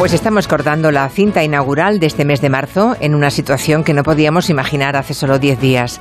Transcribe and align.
Pues 0.00 0.14
estamos 0.14 0.48
cortando 0.48 0.90
la 0.90 1.06
cinta 1.10 1.44
inaugural 1.44 2.00
de 2.00 2.06
este 2.06 2.24
mes 2.24 2.40
de 2.40 2.48
marzo 2.48 2.96
en 3.00 3.14
una 3.14 3.30
situación 3.30 3.84
que 3.84 3.92
no 3.92 4.02
podíamos 4.02 4.48
imaginar 4.48 4.96
hace 4.96 5.12
solo 5.12 5.38
10 5.38 5.60
días. 5.60 6.00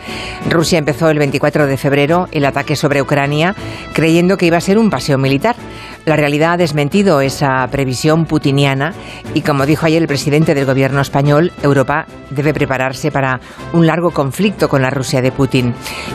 Rusia 0.49 0.79
empezó 0.79 1.09
el 1.09 1.19
24 1.19 1.67
de 1.67 1.75
febrero 1.75 2.29
el 2.31 2.45
ataque 2.45 2.77
sobre 2.77 3.01
Ucrania 3.01 3.57
creyendo 3.91 4.37
que 4.37 4.45
iba 4.45 4.55
a 4.55 4.61
ser 4.61 4.77
un 4.77 4.89
paseo 4.89 5.17
militar. 5.17 5.57
La 6.05 6.15
realidad 6.15 6.53
ha 6.53 6.57
desmentido 6.57 7.19
esa 7.19 7.67
previsión 7.69 8.23
putiniana 8.23 8.93
y 9.33 9.41
como 9.41 9.65
dijo 9.65 9.85
ayer 9.85 10.01
el 10.01 10.07
presidente 10.07 10.55
del 10.55 10.65
gobierno 10.65 11.01
español, 11.01 11.51
Europa 11.61 12.05
debe 12.29 12.53
prepararse 12.53 13.11
para 13.11 13.41
un 13.73 13.85
largo 13.85 14.11
conflicto 14.11 14.69
con 14.69 14.81
la 14.81 14.91
Rusia 14.91 15.21
de 15.21 15.33
Putin. 15.33 15.73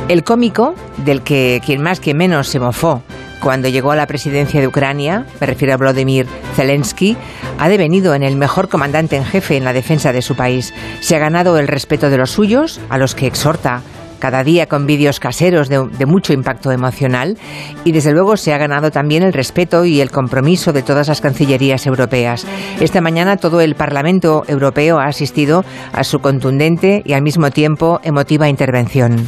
El 0.08 0.24
cómico, 0.24 0.74
del 1.04 1.20
que 1.20 1.60
quien 1.62 1.82
más 1.82 2.00
que 2.00 2.14
menos 2.14 2.48
se 2.48 2.60
mofó 2.60 3.02
cuando 3.44 3.68
llegó 3.68 3.92
a 3.92 3.96
la 3.96 4.06
presidencia 4.06 4.58
de 4.58 4.66
Ucrania, 4.66 5.26
me 5.38 5.46
refiero 5.46 5.74
a 5.74 5.76
Vladimir 5.76 6.26
Zelensky, 6.56 7.14
ha 7.58 7.68
devenido 7.68 8.14
en 8.14 8.22
el 8.22 8.36
mejor 8.36 8.70
comandante 8.70 9.16
en 9.16 9.24
jefe 9.26 9.58
en 9.58 9.64
la 9.64 9.74
defensa 9.74 10.14
de 10.14 10.22
su 10.22 10.34
país. 10.34 10.72
Se 11.00 11.14
ha 11.14 11.18
ganado 11.18 11.58
el 11.58 11.68
respeto 11.68 12.08
de 12.08 12.16
los 12.16 12.30
suyos, 12.30 12.80
a 12.88 12.96
los 12.96 13.14
que 13.14 13.26
exhorta 13.26 13.82
cada 14.18 14.44
día 14.44 14.66
con 14.66 14.86
vídeos 14.86 15.20
caseros 15.20 15.68
de, 15.68 15.86
de, 15.98 16.06
mucho 16.06 16.32
impacto 16.32 16.70
emocional 16.72 17.36
y 17.84 17.92
desde 17.92 18.12
luego 18.12 18.36
se 18.36 18.52
ha 18.52 18.58
ganado 18.58 18.90
también 18.90 19.22
el 19.22 19.32
respeto 19.32 19.84
y 19.84 20.00
el 20.00 20.10
compromiso 20.10 20.72
de 20.72 20.82
todas 20.82 21.08
las 21.08 21.20
cancillerías 21.20 21.86
europeas. 21.86 22.46
Esta 22.80 23.00
mañana 23.00 23.36
todo 23.36 23.60
el 23.60 23.74
Parlamento 23.74 24.44
Europeo 24.48 24.98
ha 24.98 25.06
asistido 25.06 25.64
a 25.92 26.04
su 26.04 26.20
contundente 26.20 27.02
y 27.04 27.12
al 27.12 27.22
mismo 27.22 27.50
tiempo 27.50 28.00
emotiva 28.02 28.48
intervención. 28.48 29.26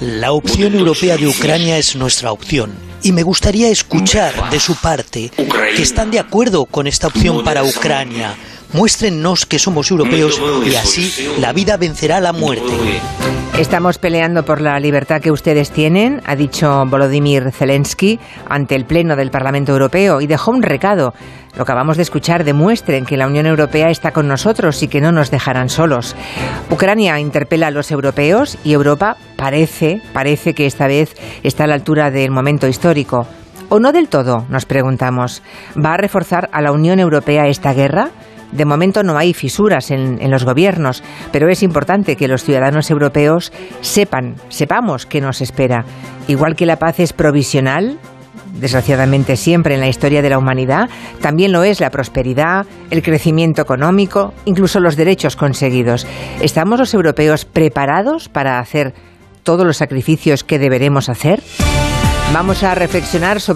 La 0.00 0.32
opción 0.32 0.74
europea 0.74 1.16
de 1.16 1.26
Ucrania 1.26 1.78
es 1.78 1.96
nuestra 1.96 2.30
opción 2.32 2.72
y 3.02 3.12
me 3.12 3.22
gustaría 3.22 3.68
escuchar 3.68 4.50
de 4.50 4.60
su 4.60 4.74
parte 4.76 5.30
que 5.76 5.82
están 5.82 6.10
de 6.10 6.18
acuerdo 6.18 6.66
con 6.66 6.86
esta 6.86 7.08
opción 7.08 7.44
para 7.44 7.64
Ucrania 7.64 8.36
Muéstrennos 8.72 9.46
que 9.46 9.58
somos 9.58 9.90
europeos 9.90 10.40
y 10.66 10.74
así 10.74 11.10
la 11.40 11.52
vida 11.52 11.76
vencerá 11.76 12.20
la 12.20 12.32
muerte. 12.32 12.72
Estamos 13.58 13.98
peleando 13.98 14.44
por 14.44 14.60
la 14.60 14.78
libertad 14.78 15.20
que 15.20 15.32
ustedes 15.32 15.70
tienen, 15.70 16.22
ha 16.26 16.36
dicho 16.36 16.84
Volodymyr 16.86 17.50
Zelensky 17.50 18.20
ante 18.48 18.76
el 18.76 18.84
Pleno 18.84 19.16
del 19.16 19.30
Parlamento 19.30 19.72
Europeo 19.72 20.20
y 20.20 20.26
dejó 20.26 20.52
un 20.52 20.62
recado. 20.62 21.12
Lo 21.56 21.64
que 21.64 21.72
acabamos 21.72 21.96
de 21.96 22.04
escuchar 22.04 22.44
demuestren 22.44 23.04
que 23.04 23.16
la 23.16 23.26
Unión 23.26 23.46
Europea 23.46 23.88
está 23.88 24.12
con 24.12 24.28
nosotros 24.28 24.80
y 24.82 24.88
que 24.88 25.00
no 25.00 25.10
nos 25.12 25.30
dejarán 25.30 25.70
solos. 25.70 26.14
Ucrania 26.70 27.18
interpela 27.18 27.68
a 27.68 27.72
los 27.72 27.90
europeos 27.90 28.58
y 28.62 28.74
Europa 28.74 29.16
parece, 29.36 30.02
parece 30.12 30.54
que 30.54 30.66
esta 30.66 30.86
vez 30.86 31.16
está 31.42 31.64
a 31.64 31.66
la 31.68 31.74
altura 31.74 32.10
del 32.10 32.30
momento 32.30 32.68
histórico. 32.68 33.26
¿O 33.70 33.80
no 33.80 33.92
del 33.92 34.08
todo? 34.08 34.46
Nos 34.48 34.66
preguntamos. 34.66 35.42
¿Va 35.74 35.94
a 35.94 35.98
reforzar 35.98 36.48
a 36.52 36.62
la 36.62 36.70
Unión 36.70 37.00
Europea 37.00 37.48
esta 37.48 37.74
guerra? 37.74 38.10
De 38.52 38.64
momento 38.64 39.02
no 39.02 39.18
hay 39.18 39.34
fisuras 39.34 39.90
en, 39.90 40.30
los 40.30 40.44
gobiernos, 40.44 41.02
pero 41.32 41.48
es 41.48 41.62
importante 41.62 42.16
que 42.16 42.28
los 42.28 42.44
ciudadanos 42.44 42.90
europeos 42.90 43.52
sepan, 43.80 44.36
sepamos 44.48 45.06
qué 45.06 45.20
nos 45.20 45.40
espera. 45.40 45.84
Igual 46.28 46.56
que 46.56 46.66
la 46.66 46.78
paz 46.78 47.00
es 47.00 47.12
provisional, 47.12 47.98
desgraciadamente 48.54 49.36
siempre 49.36 49.74
en 49.74 49.80
la 49.80 49.88
historia 49.88 50.22
de 50.22 50.30
la 50.30 50.38
humanidad, 50.38 50.88
también 51.20 51.52
lo 51.52 51.62
es 51.62 51.80
la 51.80 51.90
prosperidad, 51.90 52.66
el 52.90 53.02
crecimiento 53.02 53.62
económico, 53.62 54.32
incluso 54.44 54.80
los 54.80 54.96
derechos 54.96 55.36
conseguidos. 55.36 56.06
¿Estamos 56.40 56.78
los 56.78 56.94
europeos 56.94 57.44
preparados 57.44 58.28
para 58.28 58.58
hacer 58.58 58.94
todos 59.42 59.66
los 59.66 59.76
sacrificios 59.76 60.42
que 60.42 60.58
deberemos 60.58 61.08
hacer? 61.08 61.42
Vamos 62.32 62.62
a 62.62 62.74
reflexionar 62.74 63.40
sobre 63.40 63.46